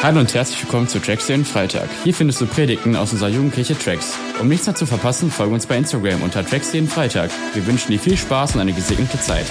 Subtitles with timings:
[0.00, 1.88] Hallo und herzlich willkommen zu Tracks den Freitag.
[2.04, 4.16] Hier findest du Predigten aus unserer Jugendkirche Tracks.
[4.40, 7.32] Um nichts mehr zu verpassen, folge uns bei Instagram unter Tracks den Freitag.
[7.52, 9.46] Wir wünschen dir viel Spaß und eine gesegnete Zeit.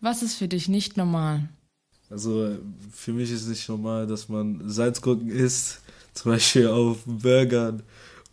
[0.00, 1.48] Was ist für dich nicht normal?
[2.10, 2.56] Also
[2.92, 5.80] für mich ist nicht normal, dass man Salzgurken isst,
[6.14, 7.82] zum Beispiel auf Burgern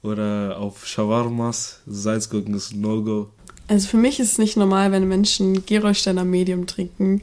[0.02, 1.80] oder auf Shawarmas.
[1.88, 3.30] Salzgurken ist ein No-Go.
[3.68, 7.22] Also für mich ist es nicht normal, wenn Menschen Gerolsteiner Medium trinken.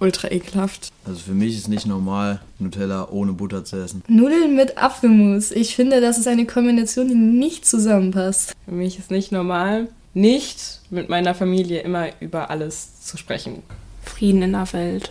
[0.00, 0.92] Ultra ekelhaft.
[1.04, 4.02] Also für mich ist nicht normal, Nutella ohne Butter zu essen.
[4.06, 5.50] Nudeln mit Apfelmus.
[5.50, 8.54] Ich finde, das ist eine Kombination, die nicht zusammenpasst.
[8.64, 13.62] Für mich ist nicht normal, nicht mit meiner Familie immer über alles zu sprechen.
[14.04, 15.10] Frieden in der Welt.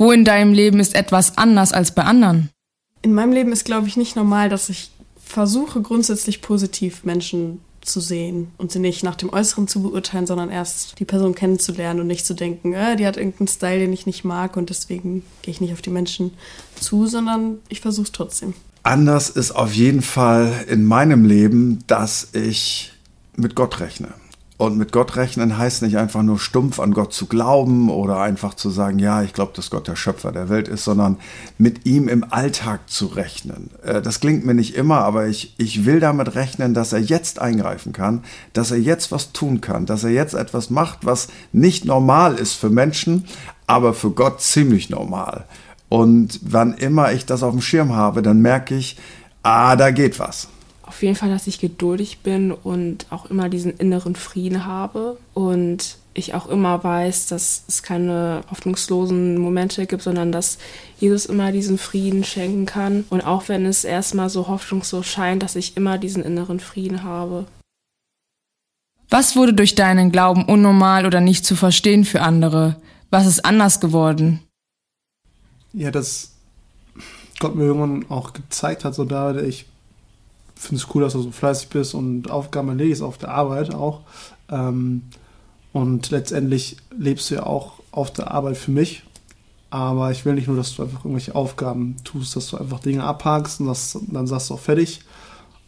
[0.00, 2.48] Wo in deinem Leben ist etwas anders als bei anderen?
[3.02, 4.90] In meinem Leben ist, glaube ich, nicht normal, dass ich
[5.22, 10.48] versuche, grundsätzlich positiv Menschen zu sehen und sie nicht nach dem Äußeren zu beurteilen, sondern
[10.48, 14.06] erst die Person kennenzulernen und nicht zu denken, äh, die hat irgendeinen Style, den ich
[14.06, 16.32] nicht mag und deswegen gehe ich nicht auf die Menschen
[16.80, 18.54] zu, sondern ich versuche es trotzdem.
[18.82, 22.92] Anders ist auf jeden Fall in meinem Leben, dass ich
[23.36, 24.14] mit Gott rechne.
[24.60, 28.52] Und mit Gott rechnen heißt nicht einfach nur stumpf an Gott zu glauben oder einfach
[28.52, 31.16] zu sagen, ja, ich glaube, dass Gott der Schöpfer der Welt ist, sondern
[31.56, 33.70] mit ihm im Alltag zu rechnen.
[33.82, 37.38] Äh, das klingt mir nicht immer, aber ich, ich will damit rechnen, dass er jetzt
[37.38, 38.22] eingreifen kann,
[38.52, 42.52] dass er jetzt was tun kann, dass er jetzt etwas macht, was nicht normal ist
[42.52, 43.24] für Menschen,
[43.66, 45.46] aber für Gott ziemlich normal.
[45.88, 48.98] Und wann immer ich das auf dem Schirm habe, dann merke ich,
[49.42, 50.48] ah, da geht was
[50.90, 55.98] auf jeden Fall, dass ich geduldig bin und auch immer diesen inneren Frieden habe und
[56.14, 60.58] ich auch immer weiß, dass es keine hoffnungslosen Momente gibt, sondern dass
[60.98, 63.04] Jesus immer diesen Frieden schenken kann.
[63.08, 67.46] Und auch wenn es erstmal so hoffnungslos scheint, dass ich immer diesen inneren Frieden habe.
[69.08, 72.74] Was wurde durch deinen Glauben unnormal oder nicht zu verstehen für andere?
[73.10, 74.40] Was ist anders geworden?
[75.72, 76.32] Ja, dass
[77.38, 79.66] Gott mir irgendwann auch gezeigt hat, so da ich
[80.60, 84.00] finde es cool, dass du so fleißig bist und Aufgaben erledigst auf der Arbeit auch.
[84.50, 85.02] Ähm,
[85.72, 89.02] und letztendlich lebst du ja auch auf der Arbeit für mich.
[89.70, 93.04] Aber ich will nicht nur, dass du einfach irgendwelche Aufgaben tust, dass du einfach Dinge
[93.04, 95.00] abhakst und das, dann sagst du auch fertig,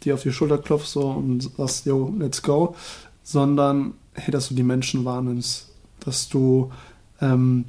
[0.03, 2.75] dir auf die Schulter klopfst so und sagst, yo, let's go.
[3.23, 5.69] Sondern, hey, dass du die Menschen wahrnimmst.
[6.01, 6.71] Dass du
[7.21, 7.65] ähm,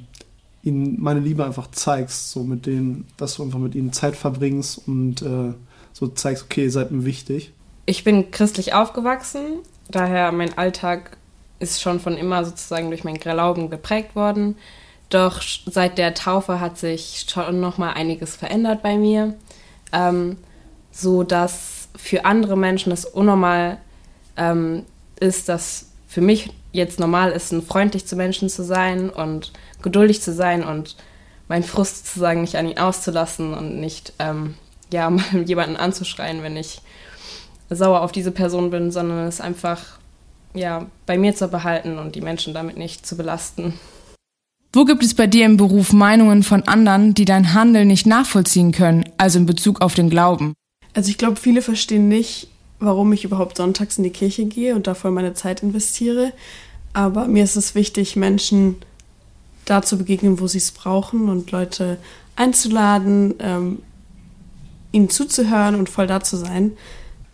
[0.61, 4.87] ihnen meine Liebe einfach zeigst, so mit denen, dass du einfach mit ihnen Zeit verbringst
[4.87, 5.53] und äh,
[5.95, 7.53] so zeigst, okay, seid mir wichtig?
[7.85, 11.17] Ich bin christlich aufgewachsen, daher mein Alltag
[11.59, 14.57] ist schon von immer sozusagen durch meinen Glauben geprägt worden.
[15.09, 19.35] Doch seit der Taufe hat sich schon noch mal einiges verändert bei mir,
[19.93, 20.35] ähm,
[20.91, 23.77] so dass für andere Menschen es unnormal
[24.35, 24.83] ähm,
[25.21, 30.33] ist, dass für mich jetzt normal ist, freundlich zu Menschen zu sein und geduldig zu
[30.33, 30.97] sein und
[31.47, 34.55] meinen Frust sozusagen nicht an ihn auszulassen und nicht ähm,
[34.95, 36.81] ja, mal jemanden anzuschreien, wenn ich
[37.69, 39.99] sauer auf diese Person bin, sondern es einfach
[40.53, 43.73] ja, bei mir zu behalten und die Menschen damit nicht zu belasten.
[44.71, 48.71] Wo gibt es bei dir im Beruf Meinungen von anderen, die dein Handeln nicht nachvollziehen
[48.71, 50.53] können, also in Bezug auf den Glauben?
[50.93, 52.47] Also ich glaube, viele verstehen nicht,
[52.79, 56.33] warum ich überhaupt sonntags in die Kirche gehe und da voll meine Zeit investiere.
[56.93, 58.77] Aber mir ist es wichtig, Menschen
[59.65, 61.97] da zu begegnen, wo sie es brauchen und Leute
[62.35, 63.79] einzuladen, ähm,
[64.95, 66.71] ihnen zuzuhören und voll da zu sein?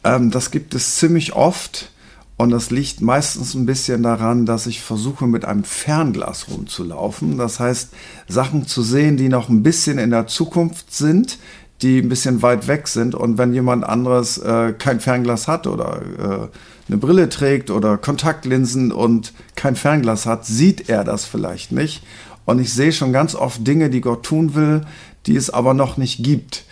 [0.03, 1.91] Ähm, das gibt es ziemlich oft.
[2.37, 7.37] Und das liegt meistens ein bisschen daran, dass ich versuche, mit einem Fernglas rumzulaufen.
[7.37, 7.89] Das heißt,
[8.27, 11.37] Sachen zu sehen, die noch ein bisschen in der Zukunft sind,
[11.83, 13.13] die ein bisschen weit weg sind.
[13.13, 16.47] Und wenn jemand anderes äh, kein Fernglas hat oder äh,
[16.87, 22.03] eine Brille trägt oder Kontaktlinsen und kein Fernglas hat, sieht er das vielleicht nicht.
[22.45, 24.81] Und ich sehe schon ganz oft Dinge, die Gott tun will,
[25.27, 26.65] die es aber noch nicht gibt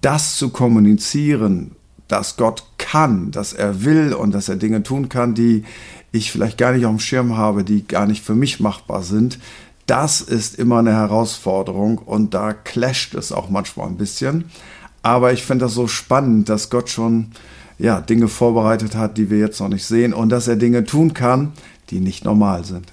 [0.00, 1.72] das zu kommunizieren,
[2.08, 5.64] dass Gott kann, dass er will und dass er Dinge tun kann, die
[6.12, 9.38] ich vielleicht gar nicht auf dem Schirm habe, die gar nicht für mich machbar sind,
[9.86, 14.44] das ist immer eine Herausforderung und da clasht es auch manchmal ein bisschen.
[15.02, 17.32] Aber ich finde das so spannend, dass Gott schon
[17.78, 21.12] ja, Dinge vorbereitet hat, die wir jetzt noch nicht sehen und dass er Dinge tun
[21.12, 21.52] kann,
[21.90, 22.86] die nicht normal sind.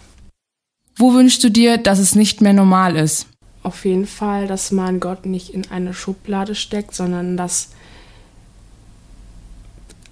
[0.98, 3.28] Wo wünschst du dir, dass es nicht mehr normal ist?
[3.64, 7.70] Auf jeden Fall, dass man Gott nicht in eine Schublade steckt, sondern dass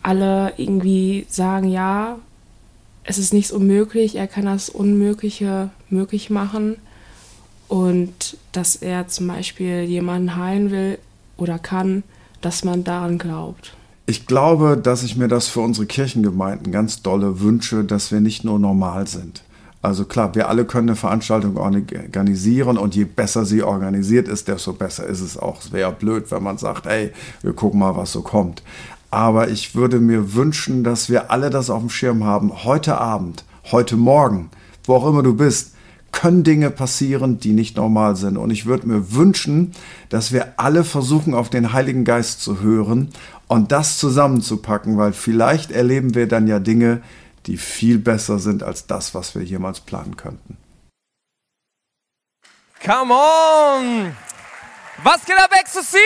[0.01, 2.19] alle irgendwie sagen, ja,
[3.03, 6.77] es ist nichts unmöglich, er kann das Unmögliche möglich machen
[7.67, 10.99] und dass er zum Beispiel jemanden heilen will
[11.37, 12.03] oder kann,
[12.41, 13.73] dass man daran glaubt.
[14.05, 18.43] Ich glaube, dass ich mir das für unsere Kirchengemeinden ganz dolle wünsche, dass wir nicht
[18.43, 19.43] nur normal sind.
[19.81, 24.73] Also klar, wir alle können eine Veranstaltung organisieren und je besser sie organisiert ist, desto
[24.73, 25.61] besser ist es auch.
[25.61, 27.11] Es wäre blöd, wenn man sagt, hey,
[27.41, 28.61] wir gucken mal, was so kommt.
[29.09, 32.65] Aber ich würde mir wünschen, dass wir alle das auf dem Schirm haben.
[32.65, 34.49] Heute Abend, heute Morgen,
[34.83, 35.73] wo auch immer du bist,
[36.11, 38.37] können Dinge passieren, die nicht normal sind.
[38.37, 39.71] Und ich würde mir wünschen,
[40.09, 43.09] dass wir alle versuchen, auf den Heiligen Geist zu hören
[43.47, 47.01] und das zusammenzupacken, weil vielleicht erleben wir dann ja Dinge,
[47.49, 50.55] die viel besser sind als das, was wir jemals planen könnten.
[52.85, 54.15] Come on!
[55.03, 55.97] Was geht ab, Ecstasy?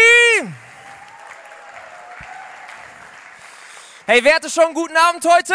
[4.05, 5.53] Hey, wer hatte schon einen guten Abend heute?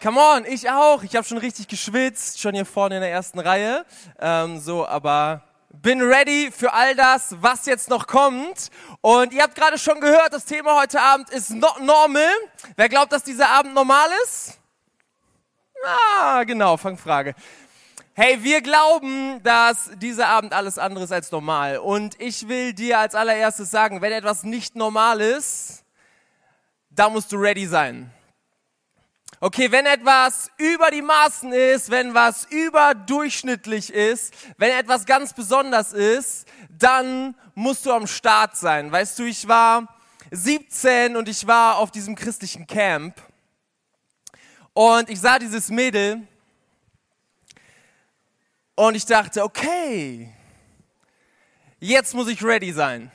[0.00, 1.02] Come on, ich auch.
[1.02, 3.84] Ich habe schon richtig geschwitzt, schon hier vorne in der ersten Reihe.
[4.20, 5.42] Ähm, so, aber
[5.72, 8.70] bin ready für all das, was jetzt noch kommt.
[9.00, 12.30] Und ihr habt gerade schon gehört, das Thema heute Abend ist not normal.
[12.76, 14.58] Wer glaubt, dass dieser Abend normal ist?
[15.84, 17.34] Ah, genau, Fangfrage.
[18.14, 21.78] Hey, wir glauben, dass dieser Abend alles andere ist als normal.
[21.78, 25.82] Und ich will dir als allererstes sagen, wenn etwas nicht normal ist,
[26.90, 28.12] da musst du ready sein.
[29.44, 35.92] Okay, wenn etwas über die Maßen ist, wenn was überdurchschnittlich ist, wenn etwas ganz besonders
[35.92, 38.92] ist, dann musst du am Start sein.
[38.92, 39.98] Weißt du, ich war
[40.30, 43.20] 17 und ich war auf diesem christlichen Camp
[44.74, 46.24] und ich sah dieses Mädel
[48.76, 50.32] und ich dachte, okay,
[51.80, 53.10] jetzt muss ich ready sein.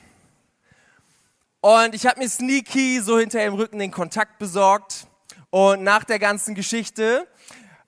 [1.61, 5.06] Und ich habe mir sneaky so hinter im Rücken den Kontakt besorgt.
[5.49, 7.27] Und nach der ganzen Geschichte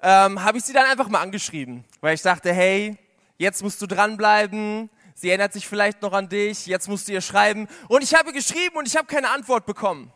[0.01, 2.97] ähm, habe ich sie dann einfach mal angeschrieben, weil ich dachte, hey,
[3.37, 4.89] jetzt musst du dranbleiben.
[5.13, 6.65] Sie erinnert sich vielleicht noch an dich.
[6.67, 7.67] Jetzt musst du ihr schreiben.
[7.89, 10.13] Und ich habe geschrieben und ich habe keine Antwort bekommen.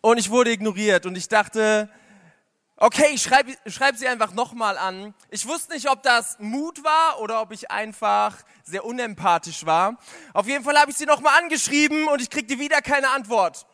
[0.00, 1.88] Und ich wurde ignoriert und ich dachte,
[2.80, 5.12] Okay, ich schreibe schreib sie einfach nochmal an.
[5.30, 9.98] Ich wusste nicht, ob das Mut war oder ob ich einfach sehr unempathisch war.
[10.32, 13.66] Auf jeden Fall habe ich sie nochmal angeschrieben und ich kriegte wieder keine Antwort.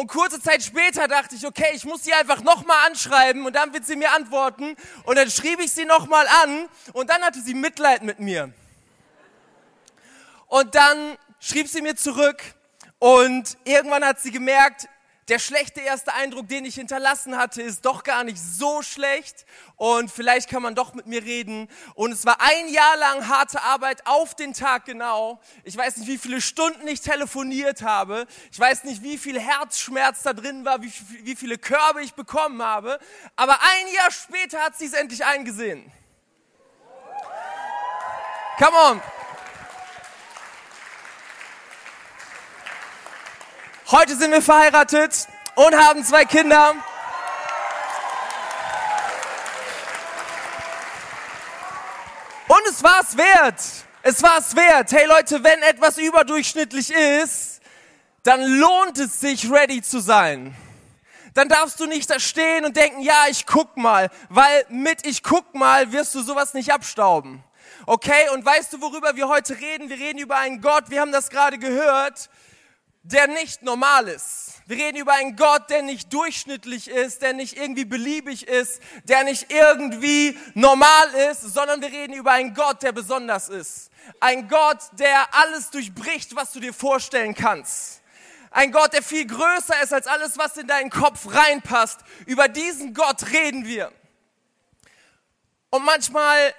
[0.00, 3.74] Und kurze Zeit später dachte ich, okay, ich muss sie einfach nochmal anschreiben und dann
[3.74, 4.74] wird sie mir antworten.
[5.04, 8.50] Und dann schrieb ich sie nochmal an und dann hatte sie Mitleid mit mir.
[10.46, 12.42] Und dann schrieb sie mir zurück
[12.98, 14.88] und irgendwann hat sie gemerkt,
[15.30, 19.46] der schlechte erste Eindruck, den ich hinterlassen hatte, ist doch gar nicht so schlecht
[19.76, 21.68] und vielleicht kann man doch mit mir reden.
[21.94, 25.40] Und es war ein Jahr lang harte Arbeit auf den Tag genau.
[25.62, 28.26] Ich weiß nicht, wie viele Stunden ich telefoniert habe.
[28.50, 30.92] Ich weiß nicht, wie viel Herzschmerz da drin war, wie,
[31.22, 32.98] wie viele Körbe ich bekommen habe.
[33.36, 35.92] Aber ein Jahr später hat sie es endlich eingesehen.
[38.58, 39.19] Come on.
[43.92, 45.26] Heute sind wir verheiratet
[45.56, 46.76] und haben zwei Kinder.
[52.46, 53.60] Und es war es wert.
[54.02, 54.92] Es war es wert.
[54.92, 57.62] Hey Leute, wenn etwas überdurchschnittlich ist,
[58.22, 60.54] dann lohnt es sich, ready zu sein.
[61.34, 65.24] Dann darfst du nicht da stehen und denken, ja, ich guck mal, weil mit ich
[65.24, 67.42] guck mal wirst du sowas nicht abstauben.
[67.86, 69.88] Okay, und weißt du, worüber wir heute reden?
[69.88, 72.30] Wir reden über einen Gott, wir haben das gerade gehört,
[73.02, 74.54] der nicht normal ist.
[74.66, 79.24] Wir reden über einen Gott, der nicht durchschnittlich ist, der nicht irgendwie beliebig ist, der
[79.24, 83.90] nicht irgendwie normal ist, sondern wir reden über einen Gott, der besonders ist.
[84.20, 88.02] Ein Gott, der alles durchbricht, was du dir vorstellen kannst.
[88.50, 92.00] Ein Gott, der viel größer ist als alles, was in deinen Kopf reinpasst.
[92.26, 93.92] Über diesen Gott reden wir.
[95.70, 96.54] Und manchmal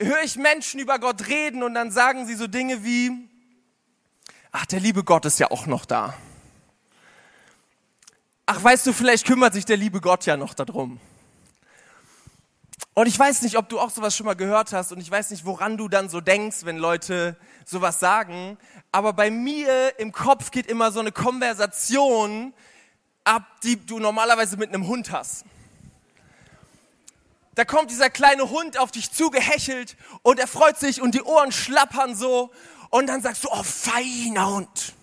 [0.00, 3.28] höre ich Menschen über Gott reden und dann sagen sie so Dinge wie,
[4.54, 6.14] ach, der liebe Gott ist ja auch noch da.
[8.46, 11.00] Ach, weißt du, vielleicht kümmert sich der liebe Gott ja noch darum.
[12.94, 15.30] Und ich weiß nicht, ob du auch sowas schon mal gehört hast und ich weiß
[15.30, 18.56] nicht, woran du dann so denkst, wenn Leute sowas sagen.
[18.92, 22.54] Aber bei mir im Kopf geht immer so eine Konversation
[23.24, 25.44] ab, die du normalerweise mit einem Hund hast.
[27.56, 31.50] Da kommt dieser kleine Hund auf dich zugehechelt und er freut sich und die Ohren
[31.50, 32.52] schlappern so
[32.94, 34.94] und dann sagst du, oh, feiner Hund.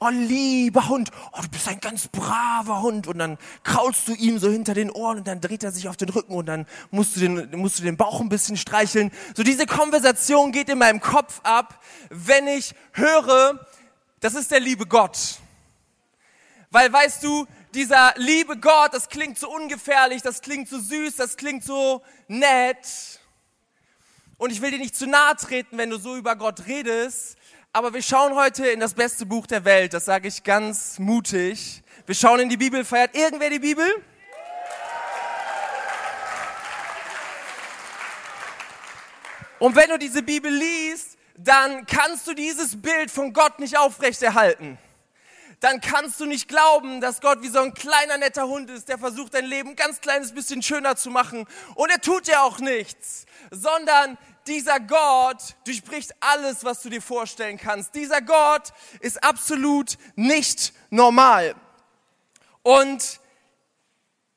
[0.00, 1.12] Oh, lieber Hund.
[1.30, 3.06] Oh, du bist ein ganz braver Hund.
[3.06, 5.96] Und dann kraulst du ihm so hinter den Ohren und dann dreht er sich auf
[5.96, 9.12] den Rücken und dann musst du den, musst du den Bauch ein bisschen streicheln.
[9.36, 13.64] So diese Konversation geht in meinem Kopf ab, wenn ich höre,
[14.18, 15.36] das ist der liebe Gott.
[16.72, 21.36] Weil weißt du, dieser liebe Gott, das klingt so ungefährlich, das klingt so süß, das
[21.36, 23.19] klingt so nett.
[24.40, 27.36] Und ich will dir nicht zu nahe treten, wenn du so über Gott redest,
[27.74, 31.82] aber wir schauen heute in das beste Buch der Welt, das sage ich ganz mutig.
[32.06, 33.84] Wir schauen in die Bibel, feiert irgendwer die Bibel?
[39.58, 44.78] Und wenn du diese Bibel liest, dann kannst du dieses Bild von Gott nicht aufrechterhalten.
[45.60, 48.96] Dann kannst du nicht glauben, dass Gott wie so ein kleiner netter Hund ist, der
[48.96, 51.46] versucht dein Leben ein ganz kleines bisschen schöner zu machen.
[51.74, 54.16] Und er tut ja auch nichts, sondern
[54.50, 57.94] dieser Gott durchbricht alles, was du dir vorstellen kannst.
[57.94, 61.54] Dieser Gott ist absolut nicht normal.
[62.62, 63.20] Und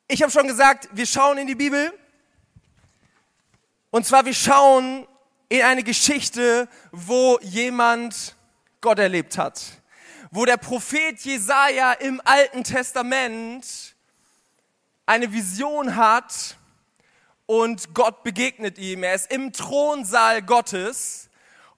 [0.08, 1.92] ich habe schon gesagt, wir schauen in die Bibel.
[3.90, 5.08] Und zwar, wir schauen
[5.50, 8.36] in eine Geschichte, wo jemand
[8.82, 9.64] Gott erlebt hat.
[10.30, 13.96] Wo der Prophet Jesaja im Alten Testament
[15.08, 16.56] eine Vision hat
[17.46, 19.04] und Gott begegnet ihm.
[19.04, 21.30] Er ist im Thronsaal Gottes.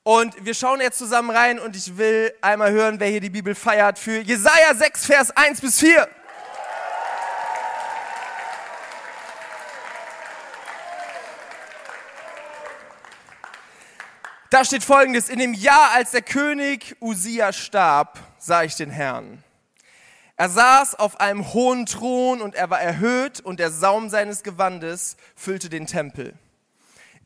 [0.03, 3.55] Und wir schauen jetzt zusammen rein und ich will einmal hören, wer hier die Bibel
[3.55, 6.07] feiert für Jesaja 6, Vers 1 bis 4.
[14.51, 19.43] Da steht folgendes, in dem Jahr, als der König Usia starb, sah ich den Herrn.
[20.37, 25.15] Er saß auf einem hohen Thron und er war erhöht und der Saum seines Gewandes
[25.35, 26.33] füllte den Tempel.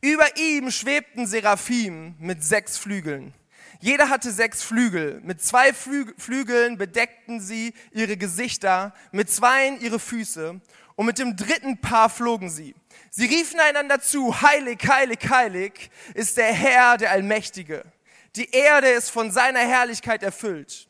[0.00, 3.34] Über ihm schwebten Seraphim mit sechs Flügeln.
[3.80, 5.20] Jeder hatte sechs Flügel.
[5.24, 10.60] Mit zwei Flügeln bedeckten sie ihre Gesichter, mit zweien ihre Füße
[10.94, 12.74] und mit dem dritten Paar flogen sie.
[13.10, 17.84] Sie riefen einander zu, heilig, heilig, heilig ist der Herr, der Allmächtige.
[18.36, 20.89] Die Erde ist von seiner Herrlichkeit erfüllt.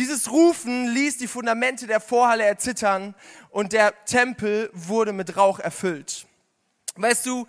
[0.00, 3.14] Dieses Rufen ließ die Fundamente der Vorhalle erzittern
[3.50, 6.26] und der Tempel wurde mit Rauch erfüllt.
[6.96, 7.46] Weißt du,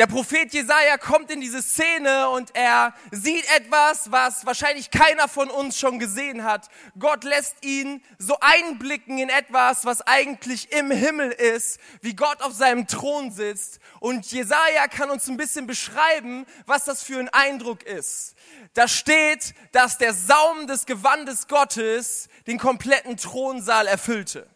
[0.00, 5.50] der Prophet Jesaja kommt in diese Szene und er sieht etwas, was wahrscheinlich keiner von
[5.50, 6.70] uns schon gesehen hat.
[6.98, 12.54] Gott lässt ihn so einblicken in etwas, was eigentlich im Himmel ist, wie Gott auf
[12.54, 13.78] seinem Thron sitzt.
[13.98, 18.36] Und Jesaja kann uns ein bisschen beschreiben, was das für ein Eindruck ist.
[18.72, 24.48] Da steht, dass der Saum des Gewandes Gottes den kompletten Thronsaal erfüllte.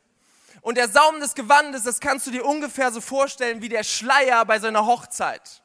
[0.65, 4.47] Und der Saum des Gewandes, das kannst du dir ungefähr so vorstellen wie der Schleier
[4.47, 5.63] bei so einer Hochzeit.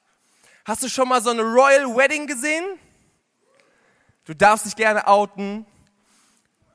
[0.66, 2.66] Hast du schon mal so eine Royal Wedding gesehen?
[4.26, 5.66] Du darfst dich gerne outen.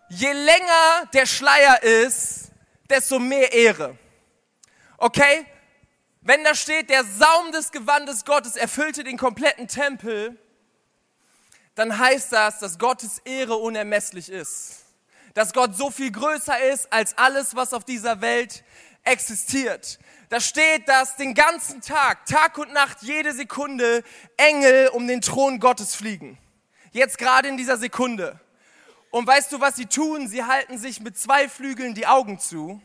[0.09, 2.51] Je länger der Schleier ist,
[2.89, 3.99] desto mehr Ehre.
[4.97, 5.45] Okay?
[6.23, 10.41] Wenn da steht, der Saum des Gewandes Gottes erfüllte den kompletten Tempel,
[11.75, 14.84] dann heißt das, dass Gottes Ehre unermesslich ist
[15.35, 18.65] dass Gott so viel größer ist als alles, was auf dieser Welt
[19.03, 19.99] existiert.
[20.31, 24.03] Da steht, dass den ganzen Tag, Tag und Nacht, jede Sekunde
[24.37, 26.39] Engel um den Thron Gottes fliegen.
[26.93, 28.41] Jetzt gerade in dieser Sekunde.
[29.11, 30.29] Und weißt du, was sie tun?
[30.29, 32.81] Sie halten sich mit zwei Flügeln die Augen zu,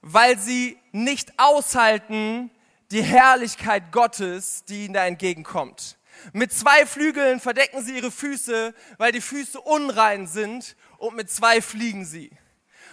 [0.00, 2.50] weil sie nicht aushalten
[2.90, 5.96] die Herrlichkeit Gottes, die ihnen da entgegenkommt.
[6.32, 11.60] Mit zwei Flügeln verdecken sie ihre Füße, weil die Füße unrein sind und mit zwei
[11.60, 12.30] fliegen sie.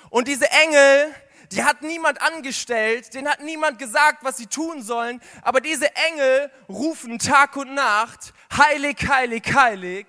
[0.10, 1.14] Und diese Engel,
[1.52, 6.52] die hat niemand angestellt, denen hat niemand gesagt, was sie tun sollen, aber diese Engel
[6.68, 10.08] rufen Tag und Nacht, heilig, heilig, heilig,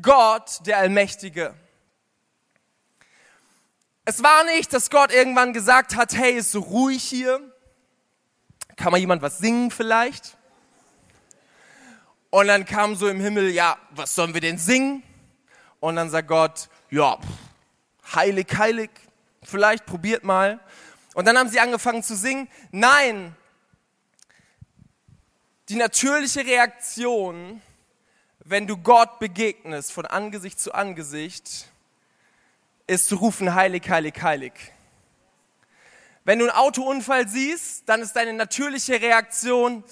[0.00, 1.54] Gott, der Allmächtige.
[4.04, 7.40] Es war nicht, dass Gott irgendwann gesagt hat, hey, ist so ruhig hier.
[8.76, 10.37] Kann mal jemand was singen vielleicht?
[12.30, 15.02] Und dann kam so im Himmel, ja, was sollen wir denn singen?
[15.80, 17.18] Und dann sagt Gott, ja,
[18.14, 18.90] heilig, heilig,
[19.42, 20.60] vielleicht probiert mal.
[21.14, 22.48] Und dann haben sie angefangen zu singen.
[22.70, 23.34] Nein,
[25.68, 27.62] die natürliche Reaktion,
[28.40, 31.66] wenn du Gott begegnest von Angesicht zu Angesicht,
[32.86, 34.52] ist zu rufen, heilig, heilig, heilig.
[36.24, 39.84] Wenn du einen Autounfall siehst, dann ist deine natürliche Reaktion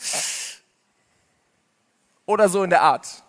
[2.26, 3.22] oder so in der Art.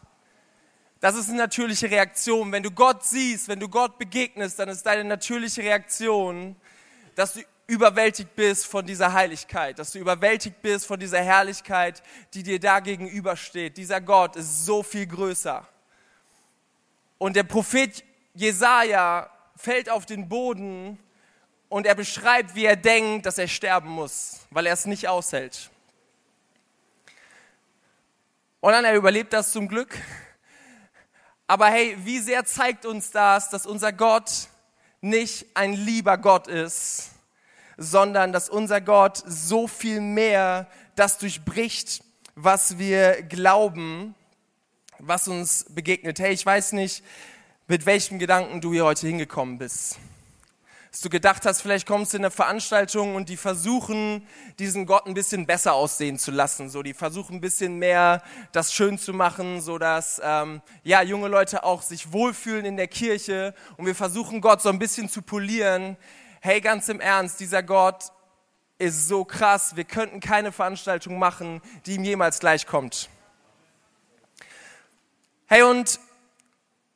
[1.00, 2.51] Das ist eine natürliche Reaktion.
[2.51, 6.56] Wenn du Gott siehst, wenn du Gott begegnest, dann ist deine natürliche Reaktion,
[7.16, 12.01] dass du überwältigt bist von dieser Heiligkeit, dass du überwältigt bist von dieser Herrlichkeit,
[12.34, 13.77] die dir da gegenübersteht.
[13.77, 15.68] Dieser Gott ist so viel größer.
[17.18, 20.98] Und der Prophet Jesaja fällt auf den Boden
[21.70, 25.70] und er beschreibt, wie er denkt, dass er sterben muss, weil er es nicht aushält.
[28.59, 29.97] Und dann er überlebt das zum Glück
[31.47, 34.49] aber hey, wie sehr zeigt uns das, dass unser Gott
[34.99, 37.11] nicht ein lieber Gott ist,
[37.77, 42.03] sondern dass unser Gott so viel mehr das durchbricht,
[42.35, 44.13] was wir glauben,
[44.99, 46.19] was uns begegnet.
[46.19, 47.03] Hey, ich weiß nicht,
[47.67, 49.97] mit welchem Gedanken du hier heute hingekommen bist
[50.91, 54.25] dass du gedacht hast, vielleicht kommst du in eine Veranstaltung und die versuchen,
[54.58, 56.70] diesen Gott ein bisschen besser aussehen zu lassen.
[56.70, 61.27] So, die versuchen ein bisschen mehr das schön zu machen, so dass ähm, ja junge
[61.27, 65.22] Leute auch sich wohlfühlen in der Kirche und wir versuchen Gott so ein bisschen zu
[65.22, 65.98] polieren.
[66.41, 68.12] Hey, ganz im Ernst, dieser Gott
[68.77, 69.75] ist so krass.
[69.75, 73.10] Wir könnten keine Veranstaltung machen, die ihm jemals gleichkommt.
[75.48, 76.00] Hey, und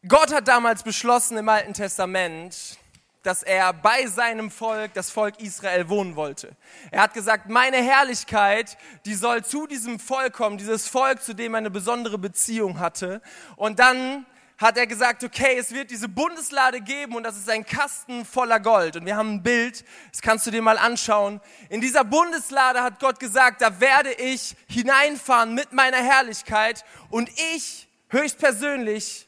[0.08, 2.78] Gott hat damals beschlossen im Alten Testament,
[3.24, 6.56] dass er bei seinem Volk, das Volk Israel, wohnen wollte.
[6.90, 11.54] Er hat gesagt, meine Herrlichkeit, die soll zu diesem Volk kommen, dieses Volk, zu dem
[11.54, 13.22] er eine besondere Beziehung hatte.
[13.56, 14.26] Und dann
[14.62, 18.60] hat er gesagt, okay, es wird diese Bundeslade geben und das ist ein Kasten voller
[18.60, 18.96] Gold.
[18.96, 21.42] Und wir haben ein Bild, das kannst du dir mal anschauen.
[21.70, 27.88] In dieser Bundeslade hat Gott gesagt, da werde ich hineinfahren mit meiner Herrlichkeit und ich
[28.10, 29.28] höchstpersönlich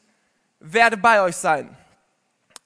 [0.60, 1.76] werde bei euch sein.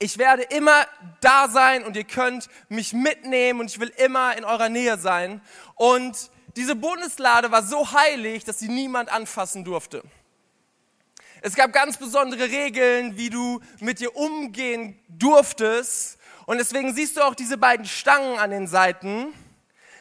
[0.01, 0.87] Ich werde immer
[1.21, 5.41] da sein und ihr könnt mich mitnehmen und ich will immer in eurer Nähe sein.
[5.75, 10.03] Und diese Bundeslade war so heilig, dass sie niemand anfassen durfte.
[11.43, 16.19] Es gab ganz besondere Regeln, wie du mit ihr umgehen durftest.
[16.47, 19.33] Und deswegen siehst du auch diese beiden Stangen an den Seiten.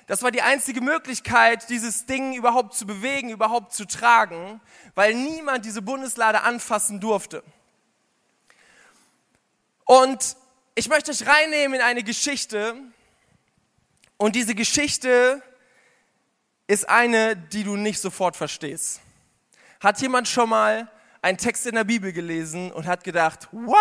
[0.06, 4.62] Das war die einzige Möglichkeit, dieses Ding überhaupt zu bewegen, überhaupt zu tragen,
[4.96, 7.44] weil niemand diese Bundeslade anfassen durfte.
[9.88, 10.36] Und
[10.75, 12.75] ich möchte euch reinnehmen in eine Geschichte.
[14.17, 15.41] Und diese Geschichte
[16.67, 19.00] ist eine, die du nicht sofort verstehst.
[19.79, 20.91] Hat jemand schon mal
[21.22, 23.77] einen Text in der Bibel gelesen und hat gedacht, what?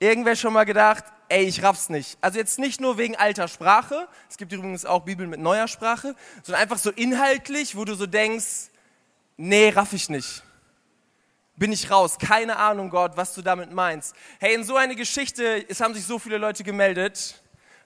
[0.00, 2.18] Irgendwer schon mal gedacht, ey, ich raff's nicht.
[2.20, 6.16] Also jetzt nicht nur wegen alter Sprache, es gibt übrigens auch Bibeln mit neuer Sprache,
[6.42, 8.70] sondern einfach so inhaltlich, wo du so denkst,
[9.36, 10.42] nee, raff ich nicht
[11.60, 12.18] bin ich raus.
[12.18, 14.16] Keine Ahnung, Gott, was du damit meinst.
[14.40, 17.40] Hey, in so eine Geschichte, es haben sich so viele Leute gemeldet.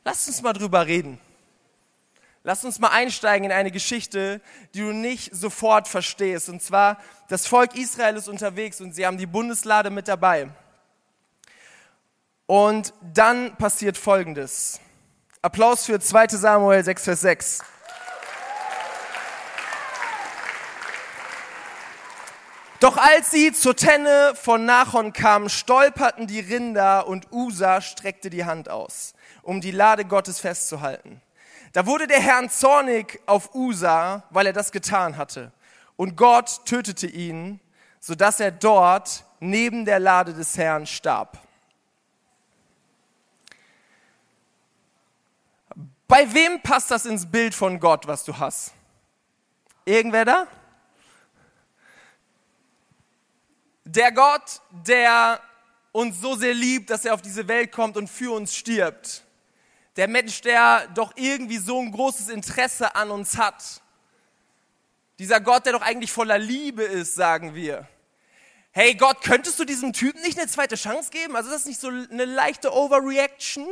[0.05, 1.19] Lass uns mal drüber reden.
[2.45, 4.41] Lass uns mal einsteigen in eine Geschichte,
[4.75, 6.49] die du nicht sofort verstehst.
[6.49, 10.51] Und zwar, das Volk Israel ist unterwegs und sie haben die Bundeslade mit dabei.
[12.47, 14.79] Und dann passiert Folgendes.
[15.43, 17.65] Applaus für 2 Samuel 6, Vers 6.
[22.85, 28.45] Doch als sie zur Tenne von Nachon kamen, stolperten die Rinder und Usa streckte die
[28.45, 31.23] Hand aus, um die Lade Gottes festzuhalten.
[31.73, 35.51] Da wurde der Herr zornig auf Usa, weil er das getan hatte.
[35.97, 37.59] Und Gott tötete ihn,
[38.01, 41.39] sodass er dort neben der Lade des Herrn starb.
[46.07, 48.75] Bei wem passt das ins Bild von Gott, was du hast?
[49.87, 50.47] Irgendwer da?
[53.85, 55.41] Der Gott, der
[55.93, 59.23] uns so sehr liebt, dass er auf diese Welt kommt und für uns stirbt.
[59.97, 63.83] Der Mensch, der doch irgendwie so ein großes Interesse an uns hat.
[65.19, 67.87] Dieser Gott, der doch eigentlich voller Liebe ist, sagen wir.
[68.73, 71.37] Hey Gott, könntest du diesem Typen nicht eine zweite Chance geben?
[71.37, 73.69] Also ist das nicht so eine leichte Overreaction?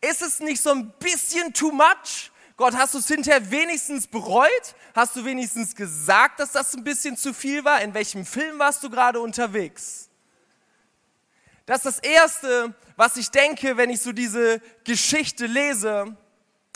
[0.00, 2.32] Ist es nicht so ein bisschen too much?
[2.56, 4.74] Gott, hast du es hinterher wenigstens bereut?
[4.94, 7.82] Hast du wenigstens gesagt, dass das ein bisschen zu viel war?
[7.82, 10.08] In welchem Film warst du gerade unterwegs?
[11.66, 16.16] Das ist das Erste, was ich denke, wenn ich so diese Geschichte lese.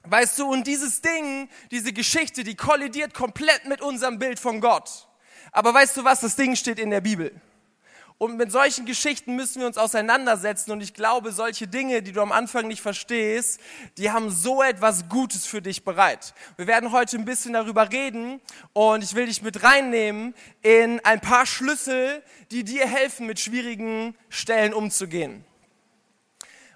[0.04, 5.06] Weißt du, und dieses Ding, diese Geschichte, die kollidiert komplett mit unserem Bild von Gott.
[5.52, 7.40] Aber weißt du was, das Ding steht in der Bibel.
[8.18, 10.72] Und mit solchen Geschichten müssen wir uns auseinandersetzen.
[10.72, 13.60] Und ich glaube, solche Dinge, die du am Anfang nicht verstehst,
[13.96, 16.34] die haben so etwas Gutes für dich bereit.
[16.56, 18.40] Wir werden heute ein bisschen darüber reden.
[18.72, 24.16] Und ich will dich mit reinnehmen in ein paar Schlüssel, die dir helfen, mit schwierigen
[24.28, 25.44] Stellen umzugehen.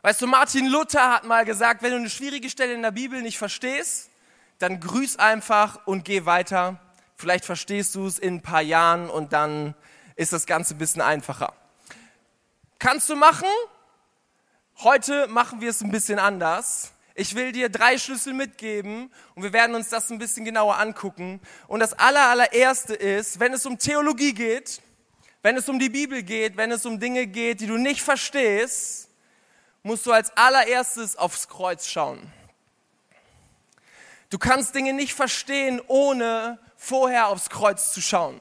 [0.03, 3.21] Weißt du, Martin Luther hat mal gesagt, wenn du eine schwierige Stelle in der Bibel
[3.21, 4.11] nicht verstehst,
[4.61, 6.81] dann grüß einfach und geh weiter.
[7.17, 9.75] Vielleicht verstehst du es in ein paar Jahren und dann
[10.17, 11.55] ist das Ganze ein bisschen einfacher.
[12.79, 13.49] Kannst du machen?
[14.79, 16.93] Heute machen wir es ein bisschen anders.
[17.15, 21.41] Ich will dir drei Schlüssel mitgeben und wir werden uns das ein bisschen genauer angucken.
[21.69, 24.81] Und das aller, allererste ist, wenn es um Theologie geht,
[25.43, 29.11] wenn es um die Bibel geht, wenn es um Dinge geht, die du nicht verstehst,
[29.83, 32.33] musst du als allererstes aufs Kreuz schauen.
[34.31, 38.41] Du kannst Dinge nicht verstehen, ohne vorher aufs Kreuz zu schauen.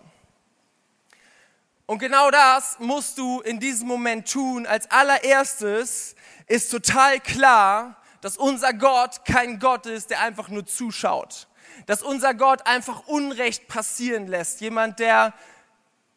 [1.92, 4.66] Und genau das musst du in diesem Moment tun.
[4.66, 6.16] Als allererstes
[6.48, 11.50] ist total klar, dass unser Gott kein Gott ist, der einfach nur zuschaut.
[11.88, 14.62] Dass unser Gott einfach Unrecht passieren lässt.
[14.62, 15.34] Jemand, der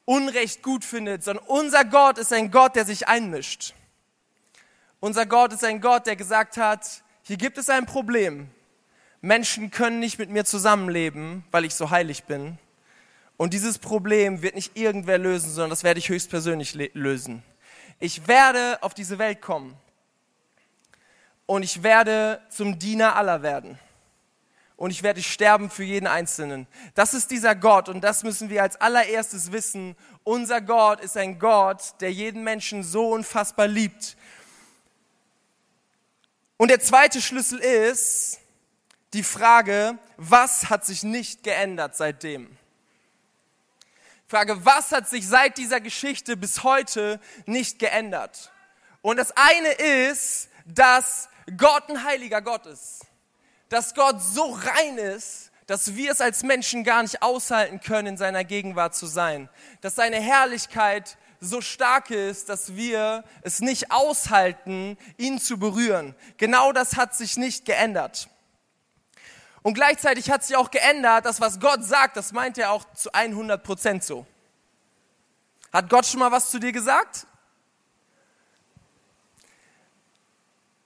[0.04, 3.74] Unrecht gut findet, sondern unser Gott ist ein Gott, der sich einmischt.
[5.00, 8.48] Unser Gott ist ein Gott, der gesagt hat, hier gibt es ein Problem.
[9.22, 12.60] Menschen können nicht mit mir zusammenleben, weil ich so heilig bin.
[13.36, 17.42] Und dieses Problem wird nicht irgendwer lösen, sondern das werde ich höchstpersönlich lösen.
[17.98, 19.76] Ich werde auf diese Welt kommen
[21.46, 23.78] und ich werde zum Diener aller werden.
[24.76, 26.66] Und ich werde sterben für jeden Einzelnen.
[26.94, 29.96] Das ist dieser Gott und das müssen wir als allererstes wissen.
[30.24, 34.16] Unser Gott ist ein Gott, der jeden Menschen so unfassbar liebt.
[36.56, 38.40] Und der zweite Schlüssel ist
[39.12, 42.56] die Frage, was hat sich nicht geändert seitdem?
[44.26, 48.52] Frage, was hat sich seit dieser Geschichte bis heute nicht geändert?
[49.02, 53.00] Und das eine ist, dass Gott ein heiliger Gott ist.
[53.68, 58.16] Dass Gott so rein ist, dass wir es als Menschen gar nicht aushalten können, in
[58.16, 59.48] seiner Gegenwart zu sein.
[59.80, 66.14] Dass seine Herrlichkeit so stark ist, dass wir es nicht aushalten, ihn zu berühren.
[66.38, 68.28] Genau das hat sich nicht geändert.
[69.64, 73.10] Und gleichzeitig hat sich auch geändert, dass was Gott sagt, das meint er auch zu
[73.14, 74.26] 100 Prozent so.
[75.72, 77.26] Hat Gott schon mal was zu dir gesagt?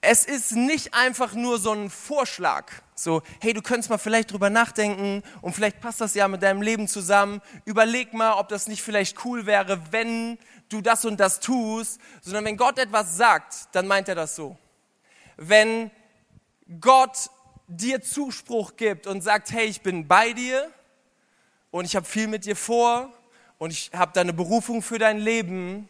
[0.01, 4.49] Es ist nicht einfach nur so ein Vorschlag, so, hey, du könntest mal vielleicht drüber
[4.49, 7.43] nachdenken und vielleicht passt das ja mit deinem Leben zusammen.
[7.64, 10.38] Überleg mal, ob das nicht vielleicht cool wäre, wenn
[10.69, 14.57] du das und das tust, sondern wenn Gott etwas sagt, dann meint er das so.
[15.37, 15.91] Wenn
[16.81, 17.29] Gott
[17.68, 20.70] dir Zuspruch gibt und sagt, hey, ich bin bei dir
[21.70, 23.12] und ich habe viel mit dir vor
[23.59, 25.88] und ich habe deine Berufung für dein Leben,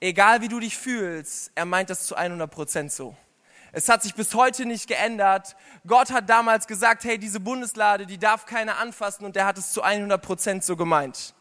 [0.00, 3.16] egal wie du dich fühlst, er meint das zu 100 Prozent so.
[3.70, 5.56] Es hat sich bis heute nicht geändert.
[5.86, 9.72] Gott hat damals gesagt, hey, diese Bundeslade, die darf keiner anfassen und er hat es
[9.72, 11.34] zu 100 Prozent so gemeint.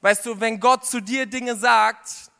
[0.00, 2.30] Weißt du, wenn Gott zu dir Dinge sagt,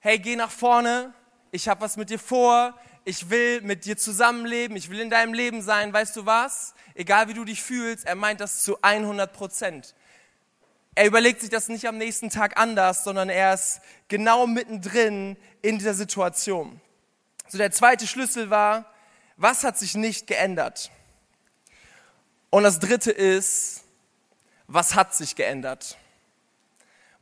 [0.00, 1.14] hey, geh nach vorne,
[1.50, 2.74] ich habe was mit dir vor,
[3.04, 6.74] ich will mit dir zusammenleben, ich will in deinem Leben sein, weißt du was?
[6.94, 9.94] Egal wie du dich fühlst, er meint das zu 100 Prozent.
[10.94, 15.78] Er überlegt sich das nicht am nächsten Tag anders, sondern er ist genau mittendrin in
[15.78, 16.80] dieser Situation.
[17.48, 18.92] So der zweite Schlüssel war,
[19.36, 20.90] was hat sich nicht geändert?
[22.50, 23.82] Und das dritte ist,
[24.66, 25.96] was hat sich geändert?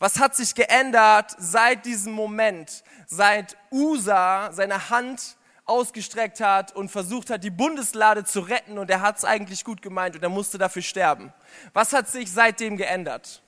[0.01, 5.37] Was hat sich geändert seit diesem Moment, seit Usa seine Hand
[5.71, 9.81] ausgestreckt hat und versucht hat, die Bundeslade zu retten und er hat es eigentlich gut
[9.81, 11.33] gemeint und er musste dafür sterben.
[11.73, 13.41] Was hat sich seitdem geändert?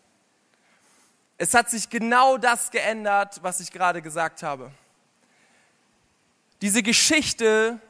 [1.37, 4.71] Es hat sich genau das geändert, was ich gerade gesagt habe.
[6.61, 7.81] Diese Geschichte,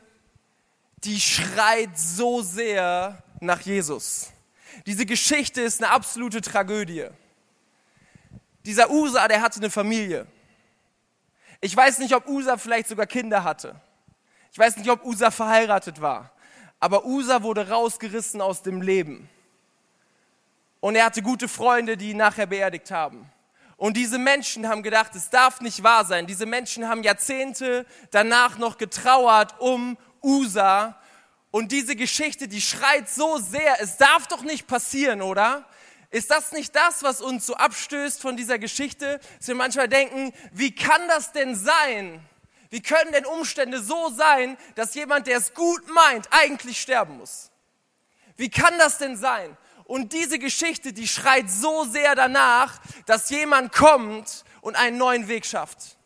[1.04, 4.30] die schreit so sehr nach Jesus.
[4.86, 7.08] Diese Geschichte ist eine absolute Tragödie.
[8.64, 10.26] Dieser Usa, der hatte eine Familie.
[11.60, 13.80] Ich weiß nicht, ob Usa vielleicht sogar Kinder hatte.
[14.52, 16.30] Ich weiß nicht, ob Usa verheiratet war,
[16.78, 19.30] aber Usa wurde rausgerissen aus dem Leben.
[20.80, 23.30] Und er hatte gute Freunde, die ihn nachher beerdigt haben.
[23.78, 26.26] Und diese Menschen haben gedacht, es darf nicht wahr sein.
[26.26, 31.00] Diese Menschen haben Jahrzehnte danach noch getrauert um Usa.
[31.50, 35.64] Und diese Geschichte, die schreit so sehr, es darf doch nicht passieren, oder?
[36.10, 39.18] Ist das nicht das, was uns so abstößt von dieser Geschichte?
[39.38, 42.20] Dass wir manchmal denken, wie kann das denn sein,
[42.72, 47.50] wie können denn Umstände so sein, dass jemand, der es gut meint, eigentlich sterben muss?
[48.38, 49.58] Wie kann das denn sein?
[49.84, 55.44] Und diese Geschichte, die schreit so sehr danach, dass jemand kommt und einen neuen Weg
[55.44, 55.98] schafft.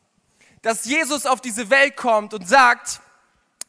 [0.60, 3.00] Dass Jesus auf diese Welt kommt und sagt,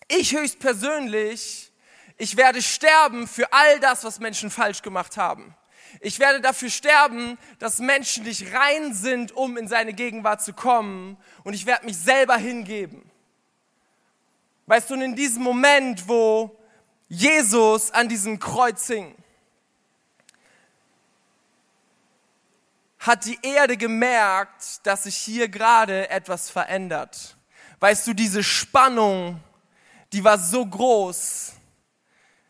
[0.08, 1.72] ich höchstpersönlich,
[2.18, 5.56] ich werde sterben für all das, was Menschen falsch gemacht haben.
[6.00, 11.18] Ich werde dafür sterben, dass Menschen nicht rein sind, um in seine Gegenwart zu kommen.
[11.44, 13.10] Und ich werde mich selber hingeben.
[14.68, 16.56] Weißt du, in diesem Moment, wo
[17.08, 19.16] Jesus an diesem Kreuz hing,
[23.00, 27.38] hat die Erde gemerkt, dass sich hier gerade etwas verändert.
[27.80, 29.40] Weißt du, diese Spannung,
[30.12, 31.54] die war so groß,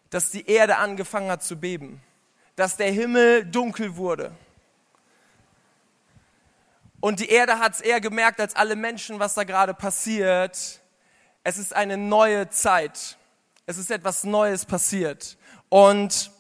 [0.10, 2.02] dass die Erde angefangen hat zu beben
[2.58, 4.36] dass der Himmel dunkel wurde.
[7.00, 10.82] Und die Erde hat es eher gemerkt als alle Menschen, was da gerade passiert.
[11.44, 13.18] Es ist eine neue Zeit.
[13.68, 15.38] Es ist etwas Neues passiert.
[15.70, 16.32] Und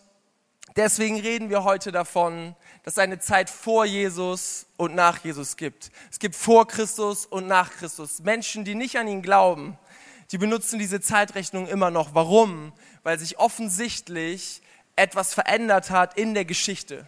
[0.77, 5.89] Deswegen reden wir heute davon, dass es eine Zeit vor Jesus und nach Jesus gibt.
[6.11, 8.19] Es gibt vor Christus und nach Christus.
[8.19, 9.75] Menschen, die nicht an ihn glauben,
[10.31, 12.13] die benutzen diese Zeitrechnung immer noch.
[12.13, 12.73] Warum?
[13.01, 14.61] Weil sich offensichtlich
[14.97, 17.07] etwas verändert hat in der Geschichte.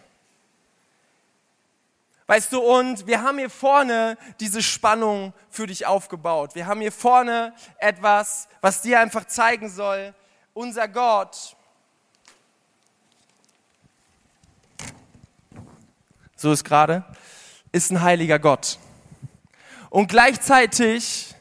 [2.26, 6.54] Weißt du, und wir haben hier vorne diese Spannung für dich aufgebaut.
[6.54, 10.14] Wir haben hier vorne etwas, was dir einfach zeigen soll,
[10.54, 11.56] unser Gott,
[16.36, 17.04] so ist gerade,
[17.72, 18.78] ist ein heiliger Gott.
[19.90, 21.34] Und gleichzeitig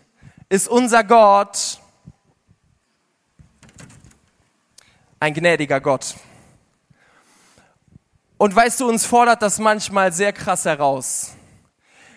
[0.50, 1.80] ist unser Gott
[5.20, 6.16] ein gnädiger Gott.
[8.40, 11.32] Und weißt du, uns fordert das manchmal sehr krass heraus.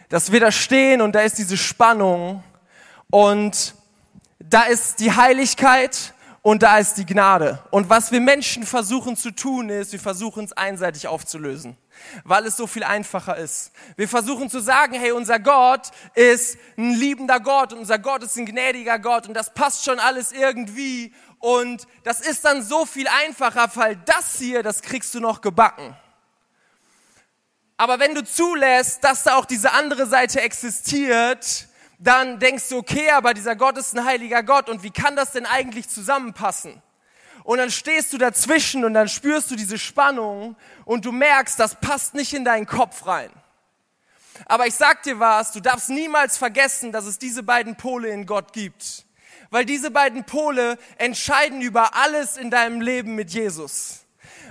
[0.08, 2.44] Dass wir da stehen und da ist diese Spannung
[3.11, 3.74] und
[4.38, 7.61] da ist die Heiligkeit und da ist die Gnade.
[7.72, 11.76] Und was wir Menschen versuchen zu tun ist, wir versuchen es einseitig aufzulösen,
[12.22, 13.72] weil es so viel einfacher ist.
[13.96, 18.37] Wir versuchen zu sagen, hey, unser Gott ist ein liebender Gott und unser Gott ist
[18.37, 23.08] ein gnädiger Gott und das passt schon alles irgendwie und das ist dann so viel
[23.08, 25.96] einfacher, weil das hier, das kriegst du noch gebacken.
[27.82, 31.66] Aber wenn du zulässt, dass da auch diese andere Seite existiert,
[31.98, 35.32] dann denkst du, okay, aber dieser Gott ist ein heiliger Gott und wie kann das
[35.32, 36.80] denn eigentlich zusammenpassen?
[37.42, 41.74] Und dann stehst du dazwischen und dann spürst du diese Spannung und du merkst, das
[41.74, 43.32] passt nicht in deinen Kopf rein.
[44.46, 48.26] Aber ich sag dir was, du darfst niemals vergessen, dass es diese beiden Pole in
[48.26, 49.06] Gott gibt.
[49.50, 54.04] Weil diese beiden Pole entscheiden über alles in deinem Leben mit Jesus.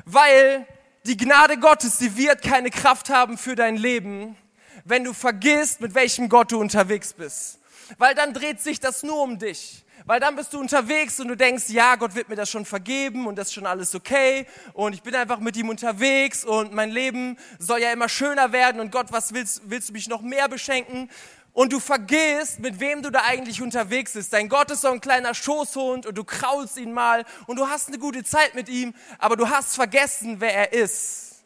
[0.03, 0.67] Weil
[1.05, 4.37] die Gnade Gottes, die wird keine Kraft haben für dein Leben,
[4.85, 7.59] wenn du vergisst, mit welchem Gott du unterwegs bist.
[7.97, 9.83] Weil dann dreht sich das nur um dich.
[10.05, 13.27] Weil dann bist du unterwegs und du denkst, ja, Gott wird mir das schon vergeben
[13.27, 16.89] und das ist schon alles okay und ich bin einfach mit ihm unterwegs und mein
[16.89, 20.49] Leben soll ja immer schöner werden und Gott, was willst, willst du mich noch mehr
[20.49, 21.07] beschenken?
[21.53, 24.31] Und du vergisst, mit wem du da eigentlich unterwegs bist.
[24.33, 27.89] Dein Gott ist so ein kleiner Schoßhund und du kraulst ihn mal und du hast
[27.89, 31.43] eine gute Zeit mit ihm, aber du hast vergessen, wer er ist.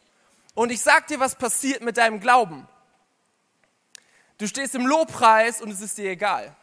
[0.54, 2.66] Und ich sag dir, was passiert mit deinem Glauben.
[4.38, 6.54] Du stehst im Lobpreis und es ist dir egal.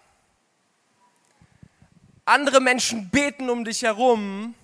[2.26, 4.56] Andere Menschen beten um dich herum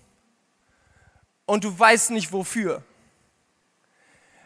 [1.46, 2.84] und du weißt nicht wofür.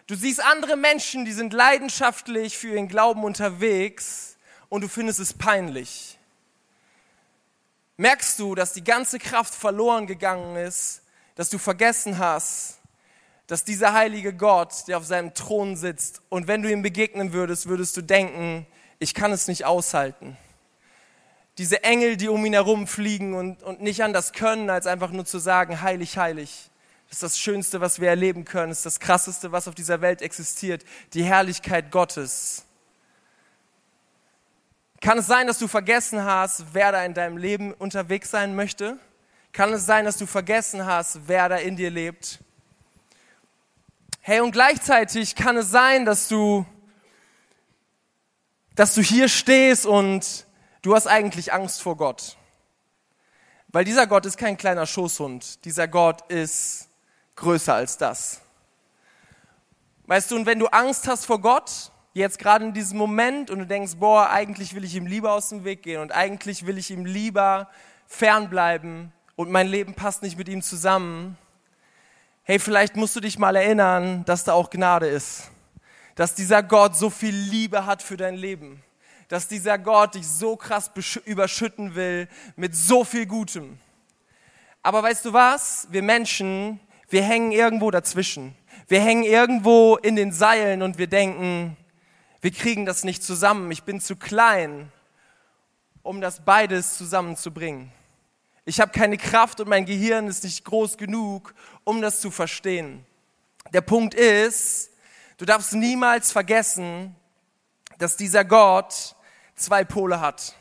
[0.06, 4.36] Du siehst andere Menschen, die sind leidenschaftlich für ihren Glauben unterwegs
[4.68, 6.20] und du findest es peinlich.
[7.96, 11.04] Merkst du, dass die ganze Kraft verloren gegangen ist,
[11.36, 12.80] dass du vergessen hast,
[13.48, 17.68] dass dieser heilige Gott, der auf seinem Thron sitzt, und wenn du ihm begegnen würdest,
[17.68, 18.68] würdest du denken,
[19.00, 20.38] ich kann es nicht aushalten.
[21.58, 25.26] Diese Engel, die um ihn herum fliegen und, und nicht anders können, als einfach nur
[25.26, 26.72] zu sagen, heilig, heilig
[27.14, 30.84] ist das Schönste, was wir erleben können, ist das Krasseste, was auf dieser Welt existiert,
[31.14, 32.66] die Herrlichkeit Gottes.
[35.00, 38.98] Kann es sein, dass du vergessen hast, wer da in deinem Leben unterwegs sein möchte?
[39.52, 42.40] Kann es sein, dass du vergessen hast, wer da in dir lebt?
[44.22, 46.66] Hey, und gleichzeitig kann es sein, dass du,
[48.74, 50.48] dass du hier stehst und
[50.82, 52.38] du hast eigentlich Angst vor Gott.
[53.68, 55.64] Weil dieser Gott ist kein kleiner Schoßhund.
[55.66, 56.88] Dieser Gott ist
[57.44, 58.42] größer als das.
[60.08, 63.60] Weißt du, und wenn du Angst hast vor Gott, jetzt gerade in diesem Moment, und
[63.60, 66.78] du denkst, boah, eigentlich will ich ihm lieber aus dem Weg gehen und eigentlich will
[66.78, 67.70] ich ihm lieber
[68.08, 71.38] fernbleiben und mein Leben passt nicht mit ihm zusammen,
[72.44, 75.50] hey, vielleicht musst du dich mal erinnern, dass da auch Gnade ist.
[76.16, 78.84] Dass dieser Gott so viel Liebe hat für dein Leben.
[79.30, 80.92] Dass dieser Gott dich so krass
[81.26, 83.80] überschütten will mit so viel Gutem.
[84.84, 85.88] Aber weißt du was?
[85.90, 88.56] Wir Menschen, wir hängen irgendwo dazwischen.
[88.88, 91.78] Wir hängen irgendwo in den Seilen und wir denken,
[92.42, 93.72] wir kriegen das nicht zusammen.
[93.72, 94.92] Ich bin zu klein,
[96.02, 97.92] um das beides zusammenzubringen.
[98.66, 103.06] Ich habe keine Kraft und mein Gehirn ist nicht groß genug, um das zu verstehen.
[103.74, 104.92] Der Punkt ist,
[105.38, 107.16] du darfst niemals vergessen,
[107.98, 109.16] dass dieser Gott
[109.56, 110.56] zwei Pole hat.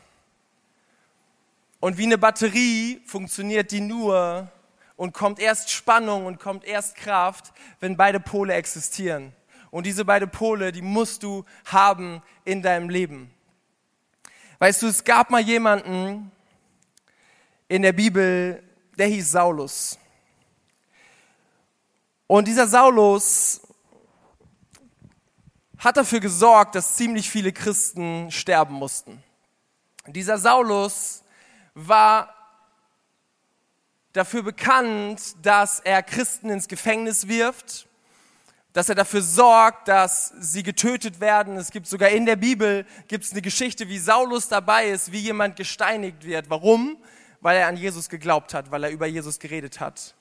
[1.79, 4.49] Und wie eine Batterie funktioniert die nur,
[4.95, 9.33] und kommt erst Spannung und kommt erst Kraft, wenn beide Pole existieren.
[9.71, 13.33] Und diese beiden Pole, die musst du haben in deinem Leben.
[14.59, 16.31] Weißt du, es gab mal jemanden
[17.67, 18.61] in der Bibel,
[18.97, 19.97] der hieß Saulus.
[22.27, 23.61] Und dieser Saulus
[25.77, 29.21] hat dafür gesorgt, dass ziemlich viele Christen sterben mussten.
[30.07, 31.23] Dieser Saulus
[31.73, 32.42] war
[34.13, 37.87] dafür bekannt, dass er Christen ins Gefängnis wirft,
[38.71, 41.57] dass er dafür sorgt, dass sie getötet werden.
[41.57, 45.19] Es gibt sogar in der Bibel gibt es eine Geschichte, wie Saulus dabei ist, wie
[45.19, 46.49] jemand gesteinigt wird.
[46.49, 46.97] Warum?
[47.41, 50.15] Weil er an Jesus geglaubt hat, weil er über Jesus geredet hat.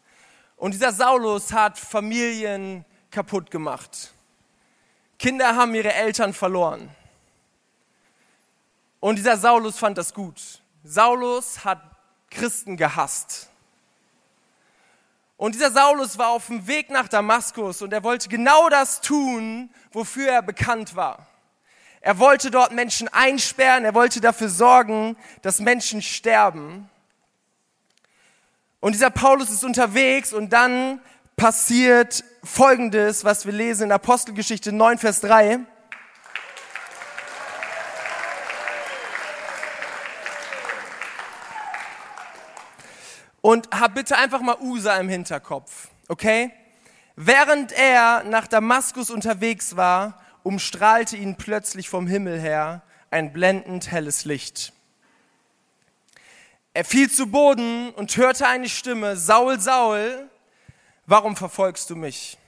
[0.57, 4.13] Und dieser Saulus hat Familien kaputt gemacht.
[5.19, 6.91] Kinder haben ihre Eltern verloren.
[9.01, 10.61] Und dieser Saulus fand das gut.
[10.85, 11.81] Saulus hat
[12.31, 13.52] Christen gehasst.
[15.43, 19.71] Und dieser Saulus war auf dem Weg nach Damaskus und er wollte genau das tun,
[19.91, 21.27] wofür er bekannt war.
[22.01, 26.89] Er wollte dort Menschen einsperren, er wollte dafür sorgen, dass Menschen sterben.
[28.79, 31.01] Und dieser Paulus ist unterwegs und dann
[31.35, 35.59] passiert Folgendes, was wir lesen in Apostelgeschichte 9, Vers 3.
[43.43, 46.53] Und hab bitte einfach mal Usa im Hinterkopf, okay?
[47.17, 54.25] Während er nach Damaskus unterwegs war, umstrahlte ihn plötzlich vom Himmel her ein blendend helles
[54.25, 54.73] Licht.
[56.73, 60.31] Er fiel zu Boden und hörte eine Stimme, Saul, Saul,
[61.05, 62.39] warum verfolgst du mich?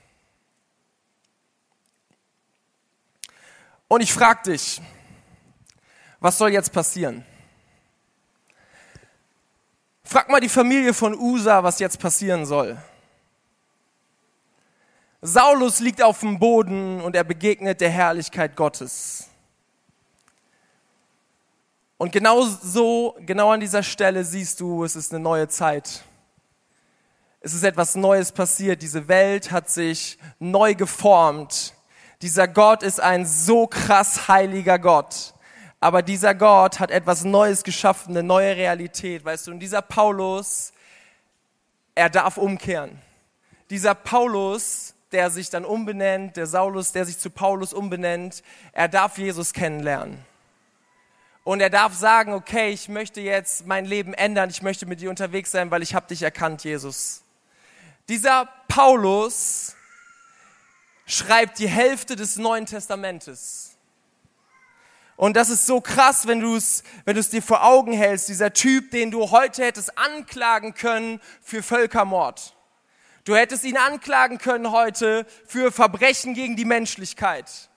[3.87, 4.81] Und ich frage dich,
[6.19, 7.23] was soll jetzt passieren?
[10.15, 12.77] Frag mal die Familie von Usa, was jetzt passieren soll.
[15.21, 19.27] Saulus liegt auf dem Boden und er begegnet der Herrlichkeit Gottes.
[21.97, 26.05] Und genau so, genau an dieser Stelle siehst du, es ist eine neue Zeit.
[27.41, 28.81] Es ist etwas Neues passiert.
[28.81, 31.73] Diese Welt hat sich neu geformt.
[32.21, 35.34] Dieser Gott ist ein so krass heiliger Gott.
[35.79, 39.51] Aber dieser Gott hat etwas Neues geschaffen, eine neue Realität, weißt du.
[39.51, 40.73] Und dieser Paulus,
[41.93, 43.01] er darf umkehren.
[43.69, 49.17] Dieser Paulus, der sich dann umbenennt, der Saulus, der sich zu Paulus umbenennt, er darf
[49.17, 50.17] Jesus kennenlernen.
[51.43, 55.11] Und er darf sagen, okay, ich möchte jetzt mein Leben ändern, ich möchte mit dir
[55.11, 57.21] unterwegs sein, weil ich habe dich erkannt, Jesus.
[58.09, 59.75] Dieser Paulus
[61.05, 63.64] schreibt die Hälfte des Neuen Testamentes.
[65.17, 68.91] Und das ist so krass, wenn du es wenn dir vor Augen hältst, dieser Typ,
[68.91, 72.53] den du heute hättest anklagen können für Völkermord.
[73.23, 77.69] Du hättest ihn anklagen können heute für Verbrechen gegen die Menschlichkeit.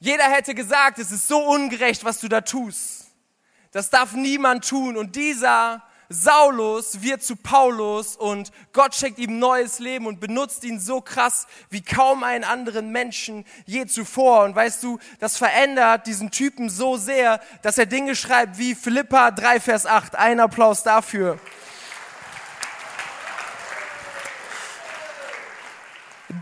[0.00, 3.06] Jeder hätte gesagt, es ist so ungerecht, was du da tust.
[3.70, 4.96] Das darf niemand tun.
[4.96, 10.78] Und dieser Saulus wird zu Paulus und Gott schenkt ihm neues Leben und benutzt ihn
[10.78, 14.44] so krass wie kaum einen anderen Menschen je zuvor.
[14.44, 19.30] Und weißt du, das verändert diesen Typen so sehr, dass er Dinge schreibt wie Philippa
[19.30, 20.14] 3, Vers 8.
[20.16, 21.38] Ein Applaus dafür.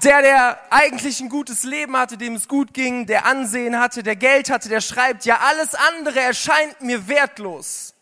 [0.04, 4.16] der, der eigentlich ein gutes Leben hatte, dem es gut ging, der Ansehen hatte, der
[4.16, 7.92] Geld hatte, der schreibt, ja, alles andere erscheint mir wertlos.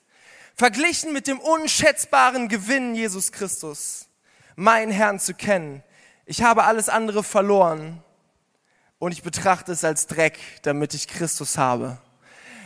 [0.58, 4.08] Verglichen mit dem unschätzbaren Gewinn Jesus Christus,
[4.56, 5.84] meinen Herrn zu kennen.
[6.26, 8.02] Ich habe alles andere verloren
[8.98, 11.98] und ich betrachte es als Dreck, damit ich Christus habe.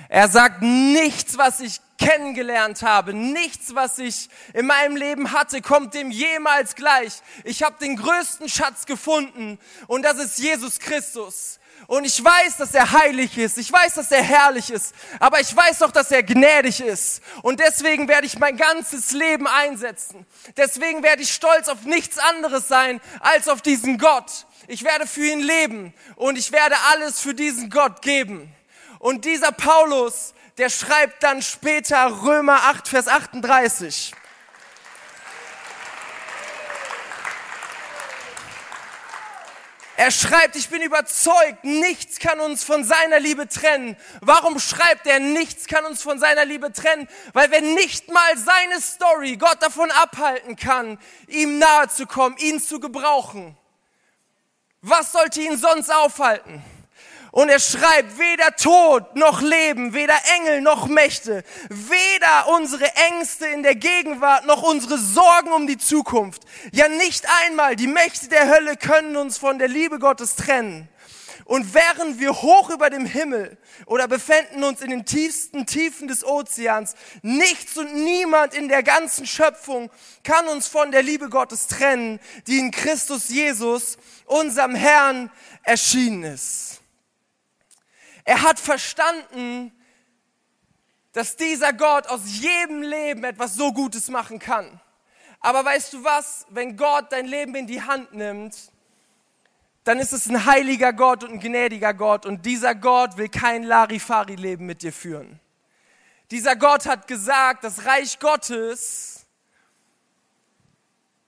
[0.09, 5.93] Er sagt, nichts, was ich kennengelernt habe, nichts, was ich in meinem Leben hatte, kommt
[5.93, 7.21] dem jemals gleich.
[7.45, 11.61] Ich habe den größten Schatz gefunden und das ist Jesus Christus.
[11.87, 13.59] Und ich weiß, dass er heilig ist.
[13.59, 14.95] Ich weiß, dass er herrlich ist.
[15.19, 17.23] Aber ich weiß auch, dass er gnädig ist.
[17.43, 20.27] Und deswegen werde ich mein ganzes Leben einsetzen.
[20.57, 24.47] Deswegen werde ich stolz auf nichts anderes sein als auf diesen Gott.
[24.69, 28.55] Ich werde für ihn leben und ich werde alles für diesen Gott geben.
[28.99, 34.13] Und dieser Paulus, der schreibt dann später Römer 8, Vers 38.
[39.97, 43.97] Er schreibt, ich bin überzeugt, nichts kann uns von seiner Liebe trennen.
[44.21, 47.09] Warum schreibt er, nichts kann uns von seiner Liebe trennen?
[47.35, 52.61] Weil wenn nicht mal seine Story Gott davon abhalten kann, ihm nahe zu kommen, ihn
[52.61, 53.57] zu gebrauchen,
[54.81, 56.63] was sollte ihn sonst aufhalten?
[57.33, 63.63] Und er schreibt, weder Tod noch Leben, weder Engel noch Mächte, weder unsere Ängste in
[63.63, 66.43] der Gegenwart noch unsere Sorgen um die Zukunft.
[66.73, 70.91] Ja, nicht einmal die Mächte der Hölle können uns von der Liebe Gottes trennen.
[71.47, 76.25] Und während wir hoch über dem Himmel oder befänden uns in den tiefsten Tiefen des
[76.25, 79.91] Ozeans, nichts und niemand in der ganzen Schöpfung
[80.23, 83.97] kann uns von der Liebe Gottes trennen, die in Christus Jesus,
[84.27, 85.31] unserem Herrn,
[85.63, 86.82] erschienen ist.
[88.25, 89.73] Er hat verstanden,
[91.13, 94.81] dass dieser Gott aus jedem Leben etwas so Gutes machen kann.
[95.41, 98.57] Aber weißt du was, wenn Gott dein Leben in die Hand nimmt,
[99.85, 103.65] dann ist es ein heiliger Gott und ein gnädiger Gott und dieser Gott will kein
[103.65, 105.41] Larifari-Leben mit dir führen.
[106.31, 109.27] Dieser Gott hat gesagt, das Reich Gottes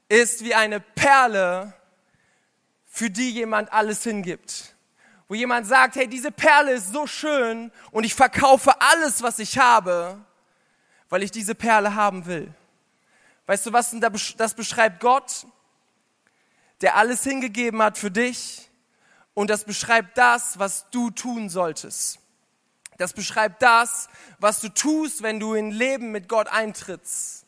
[0.09, 1.75] ist wie eine Perle,
[2.87, 4.74] für die jemand alles hingibt.
[5.35, 9.59] Wo jemand sagt, hey, diese Perle ist so schön und ich verkaufe alles, was ich
[9.59, 10.25] habe,
[11.09, 12.55] weil ich diese Perle haben will.
[13.47, 13.97] Weißt du, was
[14.37, 15.45] das beschreibt Gott,
[16.83, 18.71] der alles hingegeben hat für dich
[19.35, 22.21] und das beschreibt das, was du tun solltest.
[22.99, 24.09] Das beschreibt das,
[24.39, 27.45] was du tust, wenn du in Leben mit Gott eintrittst.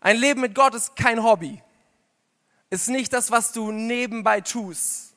[0.00, 1.62] Ein Leben mit Gott ist kein Hobby.
[2.70, 5.07] Ist nicht das, was du nebenbei tust.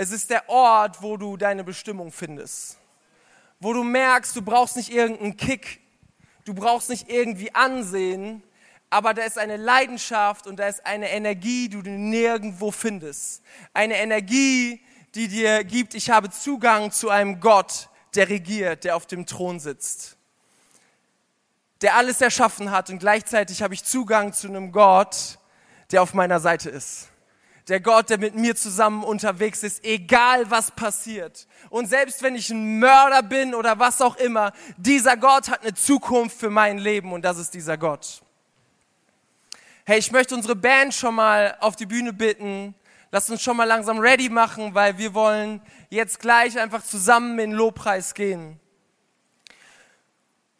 [0.00, 2.78] Es ist der Ort, wo du deine Bestimmung findest.
[3.58, 5.80] Wo du merkst, du brauchst nicht irgendeinen Kick.
[6.44, 8.44] Du brauchst nicht irgendwie Ansehen.
[8.90, 13.42] Aber da ist eine Leidenschaft und da ist eine Energie, die du nirgendwo findest.
[13.74, 14.80] Eine Energie,
[15.16, 19.58] die dir gibt, ich habe Zugang zu einem Gott, der regiert, der auf dem Thron
[19.58, 20.16] sitzt,
[21.80, 25.40] der alles erschaffen hat und gleichzeitig habe ich Zugang zu einem Gott,
[25.90, 27.08] der auf meiner Seite ist.
[27.68, 31.46] Der Gott, der mit mir zusammen unterwegs ist, egal was passiert.
[31.68, 35.74] Und selbst wenn ich ein Mörder bin oder was auch immer, dieser Gott hat eine
[35.74, 38.22] Zukunft für mein Leben und das ist dieser Gott.
[39.84, 42.74] Hey, ich möchte unsere Band schon mal auf die Bühne bitten.
[43.10, 45.60] Lass uns schon mal langsam ready machen, weil wir wollen
[45.90, 48.58] jetzt gleich einfach zusammen in den Lobpreis gehen.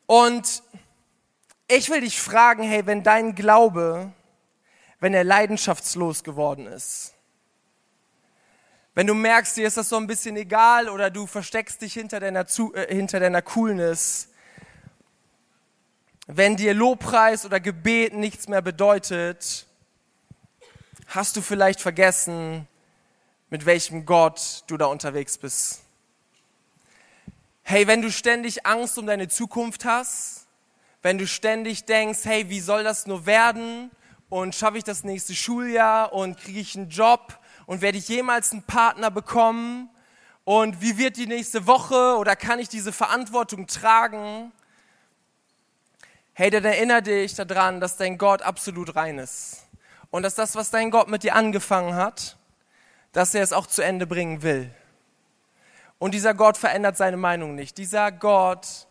[0.07, 0.63] Und
[1.69, 4.13] ich will dich fragen, hey, wenn dein Glaube,
[5.01, 7.15] wenn er leidenschaftslos geworden ist,
[8.99, 12.19] wenn du merkst, dir ist das so ein bisschen egal oder du versteckst dich hinter
[12.19, 12.45] deiner,
[12.75, 14.27] äh, hinter deiner Coolness,
[16.27, 19.67] wenn dir Lobpreis oder Gebet nichts mehr bedeutet,
[21.07, 22.67] hast du vielleicht vergessen,
[23.51, 25.83] mit welchem Gott du da unterwegs bist.
[27.63, 30.49] Hey, wenn du ständig Angst um deine Zukunft hast,
[31.03, 33.93] wenn du ständig denkst, hey, wie soll das nur werden
[34.29, 38.53] und schaffe ich das nächste Schuljahr und kriege ich einen Job und werde ich jemals
[38.53, 39.91] einen Partner bekommen
[40.45, 44.53] und wie wird die nächste Woche oder kann ich diese Verantwortung tragen?
[46.33, 49.67] Hey, dann erinnere dich daran, dass dein Gott absolut rein ist
[50.11, 52.37] und dass das, was dein Gott mit dir angefangen hat,
[53.13, 54.71] dass er es auch zu Ende bringen will.
[55.99, 57.77] Und dieser Gott verändert seine Meinung nicht.
[57.77, 58.87] Dieser Gott,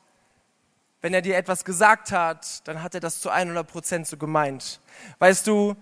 [1.07, 4.81] wenn er dir etwas gesagt hat, dann hat er das zu 100 Prozent so gemeint.
[5.19, 5.77] Weißt du,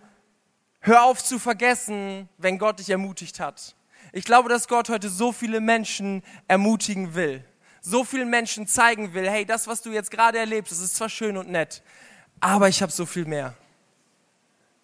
[0.81, 3.73] hör auf zu vergessen, wenn Gott dich ermutigt hat.
[4.11, 7.43] Ich glaube, dass Gott heute so viele Menschen ermutigen will.
[7.81, 11.09] So vielen Menschen zeigen will, hey, das, was du jetzt gerade erlebst, das ist zwar
[11.09, 11.81] schön und nett,
[12.39, 13.55] aber ich habe so viel mehr.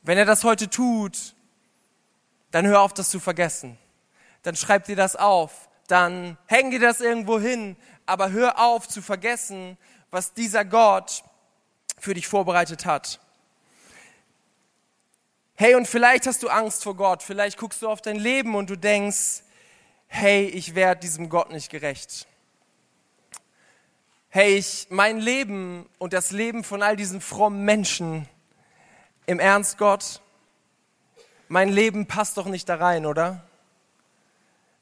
[0.01, 1.35] Wenn er das heute tut,
[2.49, 3.77] dann hör auf, das zu vergessen.
[4.41, 5.69] Dann schreib dir das auf.
[5.87, 7.75] Dann häng dir das irgendwo hin.
[8.05, 9.77] Aber hör auf zu vergessen,
[10.11, 11.23] was dieser Gott
[11.97, 13.19] für dich vorbereitet hat.
[15.55, 17.23] Hey, und vielleicht hast du Angst vor Gott.
[17.23, 19.43] Vielleicht guckst du auf dein Leben und du denkst,
[20.07, 22.27] hey, ich werde diesem Gott nicht gerecht.
[24.29, 28.27] Hey, ich, mein Leben und das Leben von all diesen frommen Menschen,
[29.27, 30.21] im Ernst, Gott,
[31.47, 33.43] mein Leben passt doch nicht da rein, oder?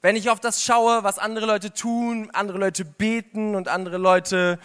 [0.02, 4.58] Wenn ich auf das schaue, was andere Leute tun, andere Leute beten und andere Leute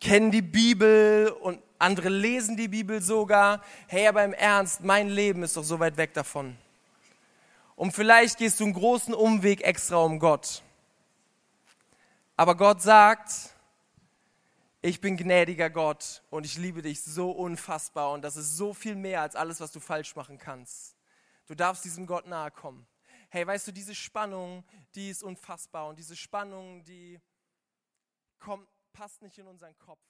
[0.00, 3.62] kennen die Bibel und andere lesen die Bibel sogar.
[3.86, 6.56] Hey, aber im Ernst, mein Leben ist doch so weit weg davon.
[7.76, 10.62] Und vielleicht gehst du einen großen Umweg extra um Gott.
[12.36, 13.54] Aber Gott sagt,
[14.82, 18.94] ich bin gnädiger Gott und ich liebe dich so unfassbar und das ist so viel
[18.94, 20.96] mehr als alles, was du falsch machen kannst.
[21.46, 22.86] Du darfst diesem Gott nahe kommen.
[23.28, 27.20] Hey, weißt du, diese Spannung, die ist unfassbar und diese Spannung, die
[28.38, 30.09] kommt, passt nicht in unseren Kopf.